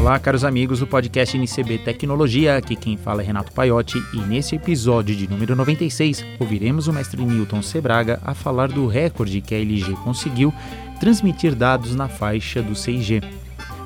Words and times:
Olá, 0.00 0.18
caros 0.18 0.44
amigos 0.44 0.78
do 0.78 0.86
podcast 0.86 1.36
NCB 1.36 1.76
Tecnologia. 1.76 2.56
Aqui 2.56 2.74
quem 2.74 2.96
fala 2.96 3.20
é 3.20 3.24
Renato 3.26 3.52
Paiotti 3.52 4.02
e 4.14 4.16
nesse 4.20 4.56
episódio 4.56 5.14
de 5.14 5.28
número 5.28 5.54
96 5.54 6.24
ouviremos 6.40 6.88
o 6.88 6.92
mestre 6.92 7.22
Newton 7.22 7.60
Sebraga 7.60 8.18
a 8.24 8.32
falar 8.32 8.68
do 8.68 8.86
recorde 8.86 9.42
que 9.42 9.54
a 9.54 9.58
LG 9.58 9.92
conseguiu 10.02 10.54
transmitir 10.98 11.54
dados 11.54 11.94
na 11.94 12.08
faixa 12.08 12.62
do 12.62 12.72
6G. 12.72 13.22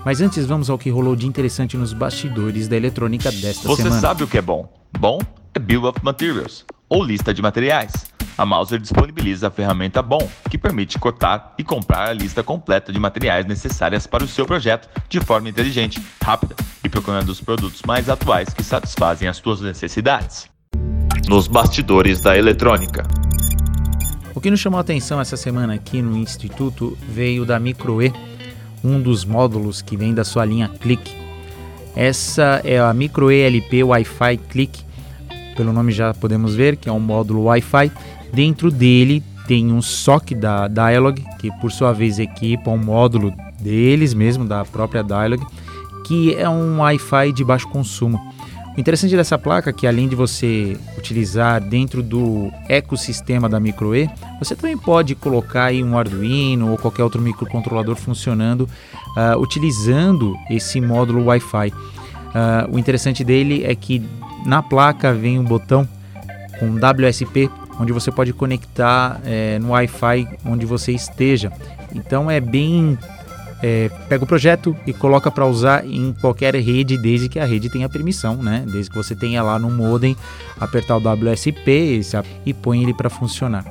Mas 0.04 0.20
antes 0.20 0.46
vamos 0.46 0.70
ao 0.70 0.78
que 0.78 0.88
rolou 0.88 1.16
de 1.16 1.26
interessante 1.26 1.76
nos 1.76 1.92
bastidores 1.92 2.68
da 2.68 2.76
eletrônica 2.76 3.32
desta 3.32 3.66
Você 3.66 3.82
semana. 3.82 3.96
Você 3.96 4.00
sabe 4.00 4.22
o 4.22 4.28
que 4.28 4.38
é 4.38 4.42
bom? 4.42 4.72
Bom 4.96 5.18
é 5.52 5.58
Bill 5.58 5.82
of 5.82 5.98
Materials, 6.00 6.64
ou 6.88 7.02
lista 7.02 7.34
de 7.34 7.42
materiais. 7.42 7.92
A 8.36 8.44
Mauser 8.44 8.80
disponibiliza 8.80 9.46
a 9.46 9.50
ferramenta 9.50 10.02
BOM, 10.02 10.26
que 10.50 10.58
permite 10.58 10.98
cotar 10.98 11.54
e 11.56 11.62
comprar 11.62 12.08
a 12.08 12.12
lista 12.12 12.42
completa 12.42 12.92
de 12.92 12.98
materiais 12.98 13.46
necessárias 13.46 14.08
para 14.08 14.24
o 14.24 14.28
seu 14.28 14.44
projeto 14.44 14.88
de 15.08 15.20
forma 15.20 15.48
inteligente, 15.48 16.02
rápida 16.20 16.56
e 16.82 16.88
procurando 16.88 17.28
os 17.28 17.40
produtos 17.40 17.82
mais 17.86 18.08
atuais 18.08 18.52
que 18.52 18.64
satisfazem 18.64 19.28
as 19.28 19.36
suas 19.36 19.60
necessidades. 19.60 20.48
Nos 21.28 21.46
bastidores 21.46 22.20
da 22.20 22.36
eletrônica. 22.36 23.06
O 24.34 24.40
que 24.40 24.50
nos 24.50 24.58
chamou 24.58 24.78
a 24.78 24.80
atenção 24.80 25.20
essa 25.20 25.36
semana 25.36 25.74
aqui 25.74 26.02
no 26.02 26.16
Instituto 26.16 26.98
veio 27.08 27.46
da 27.46 27.60
MicroE, 27.60 28.12
um 28.82 29.00
dos 29.00 29.24
módulos 29.24 29.80
que 29.80 29.96
vem 29.96 30.12
da 30.12 30.24
sua 30.24 30.44
linha 30.44 30.68
Click. 30.68 31.16
Essa 31.94 32.60
é 32.64 32.80
a 32.80 32.92
MicroE 32.92 33.42
LP 33.42 33.84
Wi-Fi 33.84 34.36
Click, 34.48 34.84
pelo 35.54 35.72
nome 35.72 35.92
já 35.92 36.12
podemos 36.12 36.56
ver 36.56 36.76
que 36.76 36.88
é 36.88 36.92
um 36.92 36.98
módulo 36.98 37.44
Wi-Fi. 37.44 37.92
Dentro 38.34 38.70
dele 38.70 39.22
tem 39.46 39.72
um 39.72 39.80
SOC 39.80 40.34
da 40.34 40.66
Dialog, 40.66 41.22
que 41.38 41.50
por 41.60 41.70
sua 41.70 41.92
vez 41.92 42.18
equipa 42.18 42.70
um 42.70 42.78
módulo 42.78 43.32
deles 43.60 44.12
mesmo, 44.12 44.44
da 44.44 44.64
própria 44.64 45.02
Dialog, 45.02 45.44
que 46.06 46.34
é 46.34 46.48
um 46.48 46.80
Wi-Fi 46.80 47.32
de 47.32 47.44
baixo 47.44 47.68
consumo. 47.68 48.20
O 48.76 48.80
interessante 48.80 49.14
dessa 49.14 49.38
placa 49.38 49.70
é 49.70 49.72
que 49.72 49.86
além 49.86 50.08
de 50.08 50.16
você 50.16 50.76
utilizar 50.98 51.60
dentro 51.60 52.02
do 52.02 52.50
ecossistema 52.68 53.48
da 53.48 53.60
MicroE, 53.60 54.10
você 54.40 54.56
também 54.56 54.76
pode 54.76 55.14
colocar 55.14 55.66
aí 55.66 55.82
um 55.82 55.96
Arduino 55.96 56.72
ou 56.72 56.76
qualquer 56.76 57.04
outro 57.04 57.22
microcontrolador 57.22 57.94
funcionando 57.94 58.68
uh, 59.16 59.38
utilizando 59.38 60.36
esse 60.50 60.80
módulo 60.80 61.26
Wi-Fi. 61.26 61.68
Uh, 61.70 62.74
o 62.74 62.78
interessante 62.78 63.22
dele 63.22 63.62
é 63.64 63.76
que 63.76 64.02
na 64.44 64.60
placa 64.60 65.14
vem 65.14 65.38
um 65.38 65.44
botão 65.44 65.88
com 66.58 66.74
WSP, 66.74 67.48
onde 67.78 67.92
você 67.92 68.10
pode 68.10 68.32
conectar 68.32 69.20
é, 69.24 69.58
no 69.58 69.70
Wi-Fi 69.70 70.28
onde 70.44 70.66
você 70.66 70.92
esteja. 70.92 71.52
Então 71.94 72.30
é 72.30 72.40
bem 72.40 72.98
é, 73.62 73.88
pega 74.10 74.22
o 74.22 74.26
projeto 74.26 74.76
e 74.86 74.92
coloca 74.92 75.30
para 75.30 75.46
usar 75.46 75.86
em 75.86 76.12
qualquer 76.20 76.54
rede, 76.54 76.98
desde 76.98 77.30
que 77.30 77.38
a 77.38 77.46
rede 77.46 77.70
tenha 77.70 77.88
permissão, 77.88 78.36
né? 78.36 78.62
Desde 78.70 78.90
que 78.90 78.96
você 78.96 79.14
tenha 79.14 79.42
lá 79.42 79.58
no 79.58 79.70
modem, 79.70 80.14
apertar 80.60 80.98
o 80.98 81.00
WSP 81.00 82.02
e 82.44 82.52
põe 82.52 82.82
ele 82.82 82.92
para 82.92 83.08
funcionar. 83.08 83.64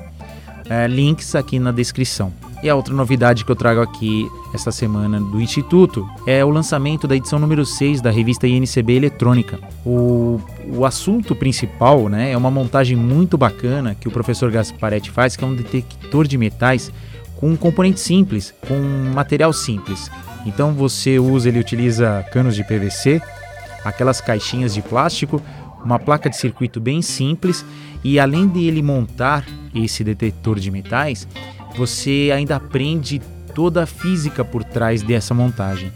É, 0.67 0.87
links 0.87 1.35
aqui 1.35 1.59
na 1.59 1.71
descrição. 1.71 2.33
E 2.63 2.69
a 2.69 2.75
outra 2.75 2.93
novidade 2.93 3.43
que 3.45 3.51
eu 3.51 3.55
trago 3.55 3.81
aqui 3.81 4.25
esta 4.53 4.71
semana 4.71 5.19
do 5.19 5.39
Instituto 5.39 6.09
é 6.25 6.43
o 6.45 6.49
lançamento 6.49 7.05
da 7.05 7.15
edição 7.15 7.37
número 7.37 7.65
6 7.65 7.99
da 7.99 8.09
revista 8.09 8.47
INCB 8.47 8.93
Eletrônica. 8.93 9.59
O, 9.85 10.39
o 10.67 10.85
assunto 10.85 11.35
principal 11.35 12.07
né, 12.09 12.31
é 12.31 12.37
uma 12.37 12.51
montagem 12.51 12.95
muito 12.95 13.37
bacana 13.37 13.95
que 13.95 14.07
o 14.07 14.11
professor 14.11 14.51
Gasparetti 14.51 15.11
faz, 15.11 15.35
que 15.35 15.43
é 15.43 15.47
um 15.47 15.55
detector 15.55 16.27
de 16.27 16.37
metais 16.37 16.91
com 17.35 17.49
um 17.49 17.55
componente 17.55 17.99
simples, 17.99 18.53
com 18.67 18.75
um 18.75 19.13
material 19.13 19.51
simples. 19.51 20.09
Então 20.45 20.73
você 20.73 21.19
usa, 21.19 21.49
ele 21.49 21.59
utiliza 21.59 22.25
canos 22.31 22.55
de 22.55 22.63
PVC, 22.63 23.21
aquelas 23.83 24.21
caixinhas 24.21 24.73
de 24.73 24.81
plástico, 24.81 25.41
uma 25.83 25.99
placa 25.99 26.29
de 26.29 26.37
circuito 26.37 26.79
bem 26.79 27.01
simples 27.01 27.65
e 28.03 28.19
além 28.19 28.47
de 28.47 28.65
ele 28.65 28.81
montar 28.81 29.45
esse 29.75 30.03
detetor 30.03 30.59
de 30.59 30.71
metais, 30.71 31.27
você 31.75 32.31
ainda 32.33 32.55
aprende 32.55 33.21
toda 33.53 33.83
a 33.83 33.85
física 33.85 34.43
por 34.43 34.63
trás 34.63 35.01
dessa 35.01 35.33
montagem. 35.33 35.91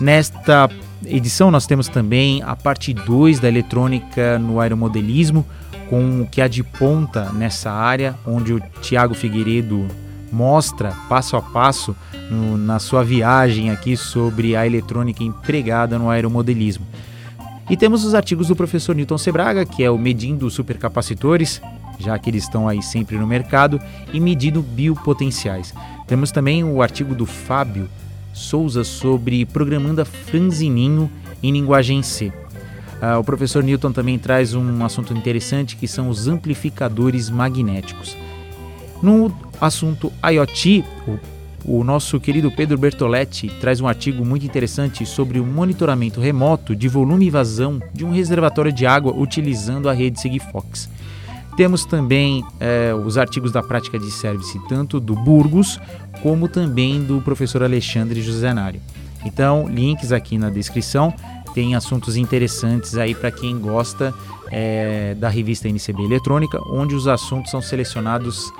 Nesta 0.00 0.68
edição 1.06 1.50
nós 1.50 1.66
temos 1.66 1.88
também 1.88 2.42
a 2.42 2.54
parte 2.54 2.92
2 2.92 3.40
da 3.40 3.48
eletrônica 3.48 4.38
no 4.38 4.60
aeromodelismo, 4.60 5.46
com 5.88 6.22
o 6.22 6.26
que 6.26 6.40
há 6.40 6.48
de 6.48 6.62
ponta 6.62 7.32
nessa 7.32 7.70
área, 7.70 8.14
onde 8.26 8.52
o 8.52 8.60
Tiago 8.80 9.14
Figueiredo 9.14 9.86
mostra 10.32 10.92
passo 11.08 11.36
a 11.36 11.42
passo 11.42 11.96
no, 12.30 12.56
na 12.56 12.78
sua 12.78 13.02
viagem 13.02 13.70
aqui 13.70 13.96
sobre 13.96 14.54
a 14.54 14.64
eletrônica 14.64 15.24
empregada 15.24 15.98
no 15.98 16.08
aeromodelismo. 16.08 16.86
E 17.68 17.76
temos 17.76 18.04
os 18.04 18.14
artigos 18.14 18.48
do 18.48 18.56
professor 18.56 18.94
Newton 18.94 19.18
Sebraga, 19.18 19.64
que 19.64 19.82
é 19.82 19.90
o 19.90 19.98
Medindo 19.98 20.50
Supercapacitores, 20.50 21.60
já 21.98 22.18
que 22.18 22.30
eles 22.30 22.44
estão 22.44 22.66
aí 22.66 22.82
sempre 22.82 23.16
no 23.18 23.26
mercado, 23.26 23.80
e 24.12 24.18
medindo 24.18 24.62
biopotenciais. 24.62 25.74
Temos 26.06 26.32
também 26.32 26.64
o 26.64 26.82
artigo 26.82 27.14
do 27.14 27.26
Fábio 27.26 27.88
Souza 28.40 28.82
sobre 28.82 29.44
programando 29.44 30.00
a 30.00 30.04
franzininho 30.04 31.10
em 31.42 31.52
linguagem 31.52 32.02
C. 32.02 32.32
Uh, 33.00 33.18
o 33.18 33.24
professor 33.24 33.62
Newton 33.62 33.92
também 33.92 34.18
traz 34.18 34.54
um 34.54 34.84
assunto 34.84 35.12
interessante 35.14 35.76
que 35.76 35.86
são 35.86 36.08
os 36.08 36.26
amplificadores 36.26 37.30
magnéticos. 37.30 38.16
No 39.02 39.32
assunto 39.60 40.12
IoT, 40.22 40.84
o, 41.06 41.78
o 41.78 41.84
nosso 41.84 42.18
querido 42.18 42.50
Pedro 42.50 42.76
Bertoletti 42.76 43.48
traz 43.60 43.80
um 43.80 43.86
artigo 43.86 44.24
muito 44.24 44.44
interessante 44.44 45.06
sobre 45.06 45.38
o 45.38 45.46
monitoramento 45.46 46.20
remoto 46.20 46.74
de 46.74 46.88
volume 46.88 47.26
e 47.26 47.30
vazão 47.30 47.80
de 47.92 48.04
um 48.04 48.10
reservatório 48.10 48.72
de 48.72 48.86
água 48.86 49.14
utilizando 49.14 49.88
a 49.88 49.92
rede 49.92 50.20
Sigfox. 50.20 50.88
Temos 51.60 51.84
também 51.84 52.42
é, 52.58 52.94
os 52.94 53.18
artigos 53.18 53.52
da 53.52 53.62
prática 53.62 53.98
de 53.98 54.10
service, 54.10 54.58
tanto 54.66 54.98
do 54.98 55.14
Burgos 55.14 55.78
como 56.22 56.48
também 56.48 57.04
do 57.04 57.20
professor 57.20 57.62
Alexandre 57.62 58.22
Josenário. 58.22 58.80
Então, 59.26 59.68
links 59.68 60.10
aqui 60.10 60.38
na 60.38 60.48
descrição. 60.48 61.12
Tem 61.52 61.74
assuntos 61.74 62.16
interessantes 62.16 62.96
aí 62.96 63.14
para 63.14 63.30
quem 63.30 63.58
gosta 63.58 64.14
é, 64.50 65.14
da 65.16 65.28
revista 65.28 65.68
NCB 65.68 66.02
Eletrônica, 66.02 66.58
onde 66.66 66.94
os 66.94 67.06
assuntos 67.06 67.50
são 67.50 67.60
selecionados 67.60 68.50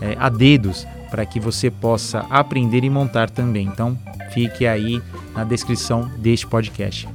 é, 0.00 0.16
a 0.18 0.28
dedos 0.28 0.84
para 1.08 1.24
que 1.24 1.38
você 1.38 1.70
possa 1.70 2.26
aprender 2.28 2.82
e 2.82 2.90
montar 2.90 3.30
também. 3.30 3.68
Então, 3.68 3.96
fique 4.32 4.66
aí 4.66 5.00
na 5.36 5.44
descrição 5.44 6.10
deste 6.18 6.48
podcast. 6.48 7.08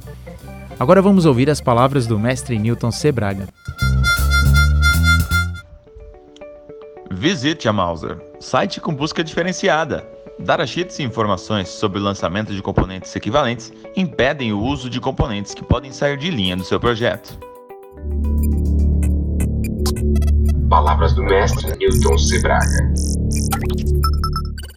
Agora 0.80 1.02
vamos 1.02 1.26
ouvir 1.26 1.50
as 1.50 1.60
palavras 1.60 2.06
do 2.06 2.18
mestre 2.18 2.58
Newton 2.58 2.90
Sebraga. 2.90 3.46
Visite 7.18 7.66
a 7.66 7.72
Mauser, 7.72 8.18
site 8.38 8.78
com 8.78 8.94
busca 8.94 9.24
diferenciada. 9.24 10.06
Datasheets 10.38 10.98
e 10.98 11.02
informações 11.02 11.70
sobre 11.70 11.98
o 11.98 12.02
lançamento 12.02 12.54
de 12.54 12.60
componentes 12.60 13.16
equivalentes 13.16 13.72
impedem 13.96 14.52
o 14.52 14.60
uso 14.60 14.90
de 14.90 15.00
componentes 15.00 15.54
que 15.54 15.64
podem 15.64 15.90
sair 15.92 16.18
de 16.18 16.30
linha 16.30 16.54
do 16.54 16.62
seu 16.62 16.78
projeto. 16.78 17.38
Palavras 20.68 21.14
do 21.14 21.22
mestre 21.22 21.74
Newton 21.78 22.18
Sebraga. 22.18 22.92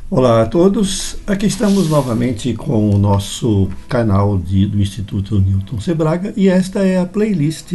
Olá 0.10 0.44
a 0.44 0.46
todos, 0.46 1.18
aqui 1.28 1.46
estamos 1.46 1.90
novamente 1.90 2.54
com 2.54 2.90
o 2.90 2.98
nosso 2.98 3.70
canal 3.90 4.38
de, 4.38 4.66
do 4.66 4.80
Instituto 4.80 5.42
Newton 5.42 5.82
Sebraga 5.82 6.34
e 6.38 6.48
esta 6.48 6.88
é 6.88 7.02
a 7.02 7.06
playlist 7.06 7.74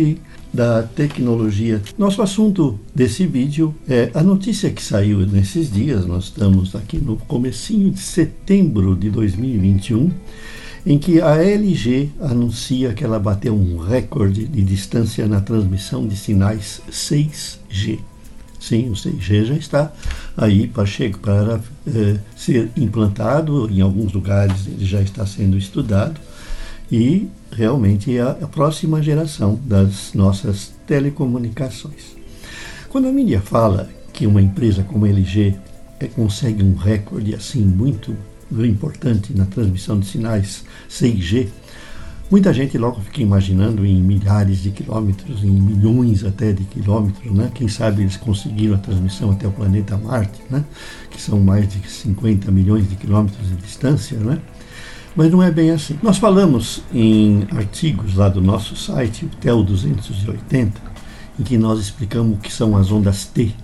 da 0.54 0.84
tecnologia. 0.84 1.82
Nosso 1.98 2.22
assunto 2.22 2.78
desse 2.94 3.26
vídeo 3.26 3.74
é 3.88 4.10
a 4.14 4.22
notícia 4.22 4.70
que 4.70 4.80
saiu 4.80 5.26
nesses 5.26 5.70
dias, 5.70 6.06
nós 6.06 6.24
estamos 6.24 6.76
aqui 6.76 6.96
no 6.96 7.16
comecinho 7.16 7.90
de 7.90 7.98
setembro 7.98 8.94
de 8.94 9.10
2021, 9.10 10.12
em 10.86 10.96
que 10.96 11.20
a 11.20 11.42
LG 11.42 12.10
anuncia 12.20 12.92
que 12.92 13.02
ela 13.02 13.18
bateu 13.18 13.52
um 13.52 13.78
recorde 13.78 14.46
de 14.46 14.62
distância 14.62 15.26
na 15.26 15.40
transmissão 15.40 16.06
de 16.06 16.16
sinais 16.16 16.80
6G. 16.88 17.98
Sim, 18.60 18.90
o 18.90 18.92
6G 18.92 19.46
já 19.46 19.54
está 19.54 19.92
aí 20.36 20.68
para, 20.68 20.86
chegar, 20.86 21.18
para 21.18 21.60
é, 21.86 22.16
ser 22.36 22.70
implantado, 22.76 23.68
em 23.70 23.80
alguns 23.80 24.12
lugares 24.12 24.68
ele 24.68 24.86
já 24.86 25.02
está 25.02 25.26
sendo 25.26 25.58
estudado 25.58 26.20
e 26.90 27.28
realmente 27.50 28.16
é 28.16 28.22
a 28.22 28.48
próxima 28.48 29.02
geração 29.02 29.58
das 29.64 30.12
nossas 30.14 30.72
telecomunicações. 30.86 32.16
Quando 32.88 33.08
a 33.08 33.12
mídia 33.12 33.40
fala 33.40 33.88
que 34.12 34.26
uma 34.26 34.40
empresa 34.40 34.82
como 34.82 35.04
a 35.04 35.08
LG 35.08 35.56
é, 35.98 36.06
consegue 36.06 36.62
um 36.62 36.74
recorde 36.76 37.34
assim 37.34 37.62
muito 37.62 38.16
importante 38.52 39.36
na 39.36 39.46
transmissão 39.46 39.98
de 39.98 40.06
sinais 40.06 40.64
6G, 40.88 41.48
muita 42.30 42.52
gente 42.52 42.78
logo 42.78 43.00
fica 43.00 43.22
imaginando 43.22 43.84
em 43.84 44.00
milhares 44.00 44.58
de 44.62 44.70
quilômetros, 44.70 45.42
em 45.42 45.50
milhões 45.50 46.24
até 46.24 46.52
de 46.52 46.64
quilômetros, 46.64 47.32
né? 47.32 47.50
Quem 47.54 47.66
sabe 47.66 48.02
eles 48.02 48.16
conseguiram 48.16 48.74
a 48.74 48.78
transmissão 48.78 49.30
até 49.30 49.48
o 49.48 49.50
planeta 49.50 49.96
Marte, 49.96 50.40
né? 50.50 50.64
Que 51.10 51.20
são 51.20 51.40
mais 51.40 51.68
de 51.68 51.88
50 51.88 52.50
milhões 52.52 52.88
de 52.88 52.96
quilômetros 52.96 53.48
de 53.48 53.56
distância, 53.56 54.18
né? 54.18 54.38
Mas 55.16 55.30
não 55.30 55.42
é 55.42 55.50
bem 55.50 55.70
assim. 55.70 55.98
Nós 56.02 56.18
falamos 56.18 56.82
em 56.92 57.46
artigos 57.52 58.14
lá 58.16 58.28
do 58.28 58.40
nosso 58.40 58.74
site, 58.74 59.24
o 59.24 59.28
TEL 59.28 59.62
280, 59.62 60.80
em 61.38 61.42
que 61.42 61.56
nós 61.56 61.78
explicamos 61.78 62.36
o 62.36 62.40
que 62.40 62.52
são 62.52 62.76
as 62.76 62.90
ondas 62.90 63.24
T, 63.24 63.54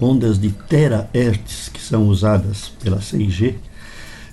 ondas 0.00 0.38
de 0.38 0.50
terahertz 0.50 1.68
que 1.68 1.80
são 1.80 2.08
usadas 2.08 2.72
pela 2.82 2.98
6G. 2.98 3.54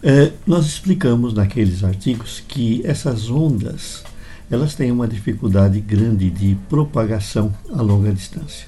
Eh, 0.04 0.32
nós 0.48 0.66
explicamos 0.66 1.34
naqueles 1.34 1.84
artigos 1.84 2.42
que 2.48 2.82
essas 2.86 3.30
ondas 3.30 4.04
elas 4.50 4.76
têm 4.76 4.92
uma 4.92 5.08
dificuldade 5.08 5.80
grande 5.80 6.30
de 6.30 6.58
propagação 6.68 7.54
a 7.74 7.82
longa 7.82 8.12
distância. 8.12 8.68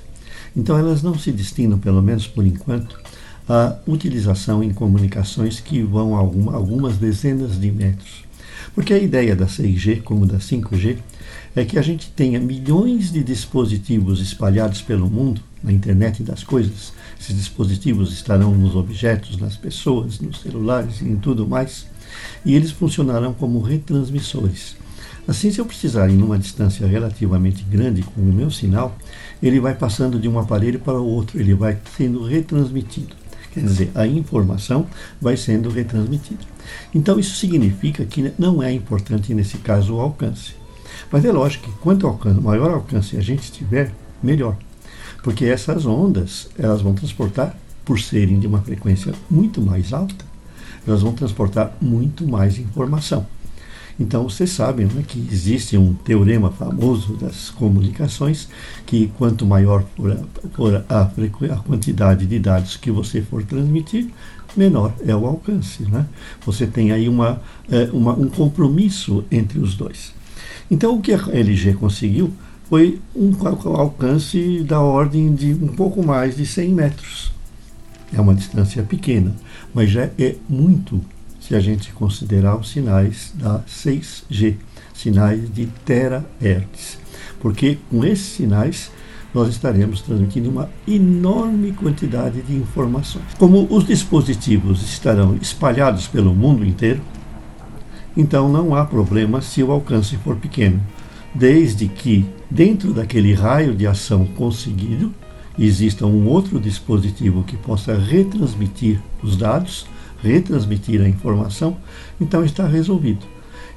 Então 0.56 0.78
elas 0.78 1.04
não 1.04 1.18
se 1.18 1.32
destinam, 1.32 1.78
pelo 1.78 2.02
menos 2.02 2.26
por 2.26 2.46
enquanto, 2.46 2.98
a 3.48 3.76
utilização 3.86 4.64
em 4.64 4.72
comunicações 4.72 5.60
que 5.60 5.82
vão 5.82 6.16
a 6.16 6.20
alguma, 6.20 6.54
algumas 6.54 6.98
dezenas 6.98 7.60
de 7.60 7.72
metros. 7.72 8.24
Porque 8.74 8.94
a 8.94 9.00
ideia 9.00 9.36
da 9.36 9.46
6G, 9.46 10.02
como 10.02 10.26
da 10.26 10.38
5G, 10.38 10.98
é 11.56 11.64
que 11.64 11.78
a 11.78 11.82
gente 11.82 12.10
tenha 12.10 12.40
milhões 12.40 13.12
de 13.12 13.24
dispositivos 13.24 14.20
espalhados 14.20 14.82
pelo 14.82 15.10
mundo, 15.10 15.42
na 15.64 15.72
internet 15.72 16.24
das 16.24 16.44
coisas. 16.44 16.94
Esses 17.20 17.36
dispositivos 17.36 18.12
estarão 18.12 18.56
nos 18.56 18.76
objetos, 18.76 19.38
nas 19.38 19.56
pessoas, 19.56 20.20
nos 20.20 20.42
celulares 20.42 21.02
e 21.02 21.06
em 21.06 21.16
tudo 21.16 21.48
mais, 21.48 21.86
e 22.44 22.56
eles 22.56 22.72
funcionarão 22.72 23.34
como 23.34 23.62
retransmissores. 23.62 24.76
Assim, 25.28 25.52
se 25.52 25.60
eu 25.60 25.66
precisar 25.66 26.10
em 26.10 26.22
uma 26.22 26.38
distância 26.38 26.86
relativamente 26.86 27.64
grande 27.64 28.02
com 28.02 28.20
o 28.20 28.34
meu 28.34 28.52
sinal, 28.52 28.98
ele 29.42 29.60
vai 29.60 29.74
passando 29.74 30.20
de 30.20 30.28
um 30.28 30.38
aparelho 30.38 30.80
para 30.80 31.00
o 31.00 31.08
outro, 31.08 31.40
ele 31.40 31.54
vai 31.54 31.78
sendo 31.96 32.24
retransmitido. 32.26 33.23
Quer 33.54 33.64
dizer, 33.64 33.92
a 33.94 34.08
informação 34.08 34.88
vai 35.22 35.38
sendo 35.38 35.70
retransmitida. 35.70 36.42
Então, 36.94 37.20
isso 37.20 37.36
significa 37.36 38.04
que 38.04 38.34
não 38.38 38.64
é 38.64 38.74
importante, 38.74 39.34
nesse 39.34 39.58
caso, 39.60 39.94
o 39.94 40.02
alcance. 40.02 40.56
Mas 41.12 41.24
é 41.24 41.32
lógico 41.32 41.70
que 41.70 41.78
quanto 41.78 42.08
alcance, 42.08 42.42
maior 42.42 42.72
alcance 42.72 43.16
a 43.16 43.22
gente 43.22 43.52
tiver, 43.52 43.92
melhor. 44.24 44.58
Porque 45.22 45.46
essas 45.46 45.86
ondas, 45.86 46.50
elas 46.58 46.82
vão 46.82 46.96
transportar, 46.96 47.56
por 47.86 48.00
serem 48.00 48.40
de 48.40 48.48
uma 48.48 48.62
frequência 48.62 49.14
muito 49.30 49.62
mais 49.62 49.94
alta, 49.94 50.26
elas 50.88 51.02
vão 51.02 51.14
transportar 51.14 51.76
muito 51.80 52.28
mais 52.28 52.58
informação. 52.58 53.26
Então, 54.00 54.24
vocês 54.24 54.50
sabem 54.50 54.88
né, 54.88 55.04
que 55.08 55.20
existe 55.32 55.78
um 55.78 55.94
teorema 55.94 56.52
famoso 56.52 57.16
das 57.16 57.52
comunicações 57.52 58.48
que 58.86 59.12
quanto 59.18 59.46
maior 59.46 59.84
for, 59.96 60.12
a, 60.12 60.50
for 60.56 60.86
a, 60.90 61.02
a, 61.02 61.58
quantidade 61.58 62.26
de 62.26 62.40
dados 62.40 62.76
que 62.76 62.90
você 62.92 63.22
for 63.22 63.44
transmitir, 63.44 64.08
menor 64.58 64.94
é 65.06 65.16
o 65.16 65.26
alcance. 65.26 65.84
Né? 65.84 66.06
Você 66.46 66.66
tem 66.66 66.92
aí 66.92 67.08
uma, 67.08 67.42
é, 67.70 67.90
uma, 67.94 68.14
um 68.14 68.30
compromisso 68.30 69.24
entre 69.32 69.60
os 69.60 69.76
dois. 69.76 70.14
Então, 70.72 70.96
o 70.96 71.02
que 71.02 71.14
a 71.14 71.18
LG 71.32 71.74
conseguiu 71.74 72.34
foi 72.68 73.00
um 73.16 73.32
alcance 73.76 74.64
da 74.64 74.80
ordem 74.82 75.36
de 75.36 75.54
um 75.54 75.68
pouco 75.68 76.04
mais 76.04 76.36
de 76.36 76.46
100 76.46 76.70
metros. 76.74 77.32
É 78.12 78.20
uma 78.20 78.34
distância 78.34 78.82
pequena, 78.84 79.36
mas 79.74 79.90
já 79.90 80.10
é 80.18 80.36
muito 80.48 81.02
se 81.46 81.54
a 81.56 81.60
gente 81.60 81.92
considerar 81.92 82.56
os 82.56 82.70
sinais 82.70 83.34
da 83.36 83.60
6G, 83.68 84.56
sinais 84.94 85.54
de 85.54 85.66
terahertz. 85.86 86.98
Porque 87.42 87.78
com 87.90 88.06
esses 88.06 88.26
sinais 88.26 88.90
nós 89.34 89.50
estaremos 89.50 90.02
transmitindo 90.02 90.50
uma 90.50 90.70
enorme 90.88 91.74
quantidade 91.74 92.42
de 92.44 92.56
informações. 92.56 93.26
Como 93.38 93.68
os 93.70 93.86
dispositivos 93.86 94.82
estarão 94.84 95.36
espalhados 95.42 96.08
pelo 96.08 96.34
mundo 96.34 96.66
inteiro, 96.66 97.02
então 98.16 98.48
não 98.48 98.74
há 98.74 98.86
problema 98.86 99.42
se 99.42 99.62
o 99.62 99.72
alcance 99.72 100.16
for 100.18 100.38
pequeno, 100.38 100.80
desde 101.36 101.88
que 101.90 102.26
dentro 102.50 102.94
daquele 102.94 103.34
raio 103.34 103.76
de 103.76 103.86
ação 103.86 104.26
conseguido 104.26 105.14
exista 105.60 106.06
um 106.06 106.26
outro 106.28 106.60
dispositivo 106.60 107.44
que 107.44 107.58
possa 107.58 107.98
retransmitir 107.98 109.02
os 109.22 109.36
dados 109.36 109.86
retransmitir 110.24 111.02
a 111.02 111.08
informação, 111.08 111.78
então 112.20 112.44
está 112.44 112.66
resolvido. 112.66 113.26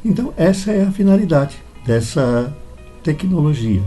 Então, 0.04 0.32
essa 0.36 0.70
é 0.70 0.84
a 0.84 0.92
finalidade 0.92 1.56
dessa 1.84 2.54
tecnologia: 3.02 3.82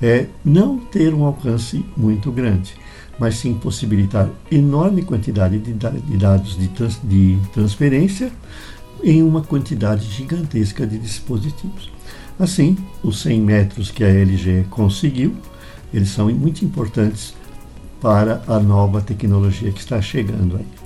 é 0.00 0.26
não 0.44 0.78
ter 0.78 1.12
um 1.12 1.24
alcance 1.24 1.84
muito 1.96 2.30
grande, 2.30 2.74
mas 3.18 3.36
sim 3.36 3.54
possibilitar 3.54 4.30
enorme 4.50 5.02
quantidade 5.02 5.58
de, 5.58 5.72
dados 6.16 6.56
de, 6.56 6.68
trans, 6.68 7.00
de 7.02 7.38
transferência 7.52 8.30
em 9.02 9.22
uma 9.22 9.42
quantidade 9.42 10.06
gigantesca 10.06 10.86
de 10.86 10.98
dispositivos. 10.98 11.90
Assim, 12.38 12.76
os 13.02 13.20
100 13.20 13.40
metros 13.40 13.90
que 13.90 14.02
a 14.02 14.08
LG 14.08 14.66
conseguiu, 14.70 15.34
eles 15.92 16.08
são 16.08 16.28
muito 16.30 16.64
importantes 16.64 17.34
para 18.00 18.42
a 18.46 18.58
nova 18.58 19.00
tecnologia 19.00 19.70
que 19.70 19.80
está 19.80 20.00
chegando 20.02 20.56
aí. 20.56 20.83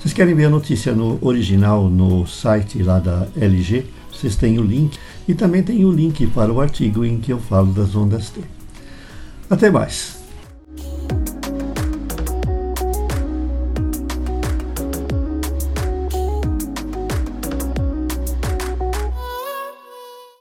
Vocês 0.00 0.14
querem 0.14 0.34
ver 0.34 0.46
a 0.46 0.50
notícia 0.50 0.94
no 0.94 1.18
original 1.20 1.86
no 1.90 2.26
site 2.26 2.82
lá 2.82 2.98
da 2.98 3.28
LG? 3.38 3.84
Vocês 4.10 4.34
têm 4.34 4.58
o 4.58 4.62
link 4.62 4.98
e 5.28 5.34
também 5.34 5.62
tem 5.62 5.84
o 5.84 5.92
link 5.92 6.26
para 6.28 6.50
o 6.50 6.58
artigo 6.58 7.04
em 7.04 7.20
que 7.20 7.30
eu 7.30 7.38
falo 7.38 7.70
das 7.70 7.94
ondas 7.94 8.30
T. 8.30 8.40
Até 9.50 9.70
mais! 9.70 10.19